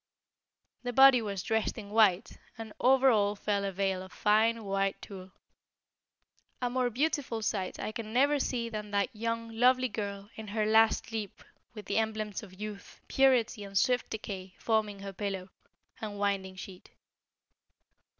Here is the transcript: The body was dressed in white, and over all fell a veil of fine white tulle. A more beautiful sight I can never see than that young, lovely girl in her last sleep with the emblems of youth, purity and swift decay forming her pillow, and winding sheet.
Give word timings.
The 0.81 0.93
body 0.93 1.21
was 1.21 1.43
dressed 1.43 1.77
in 1.77 1.91
white, 1.91 2.39
and 2.57 2.73
over 2.79 3.11
all 3.11 3.35
fell 3.35 3.63
a 3.63 3.71
veil 3.71 4.01
of 4.01 4.11
fine 4.11 4.63
white 4.63 4.99
tulle. 4.99 5.31
A 6.59 6.71
more 6.71 6.89
beautiful 6.89 7.43
sight 7.43 7.79
I 7.79 7.91
can 7.91 8.11
never 8.11 8.39
see 8.39 8.67
than 8.67 8.89
that 8.89 9.15
young, 9.15 9.51
lovely 9.51 9.89
girl 9.89 10.31
in 10.33 10.47
her 10.47 10.65
last 10.65 11.05
sleep 11.05 11.43
with 11.75 11.85
the 11.85 11.97
emblems 11.99 12.41
of 12.41 12.59
youth, 12.59 12.99
purity 13.07 13.63
and 13.63 13.77
swift 13.77 14.09
decay 14.09 14.55
forming 14.57 15.01
her 15.01 15.13
pillow, 15.13 15.49
and 16.01 16.17
winding 16.17 16.55
sheet. 16.55 16.89